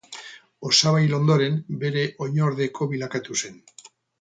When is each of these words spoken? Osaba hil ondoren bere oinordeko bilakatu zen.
Osaba 0.69 1.03
hil 1.03 1.13
ondoren 1.17 1.59
bere 1.83 2.07
oinordeko 2.27 2.89
bilakatu 2.95 3.39
zen. 3.45 3.63